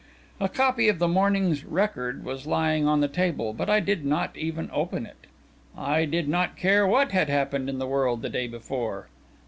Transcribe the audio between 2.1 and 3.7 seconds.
was lying on the table, but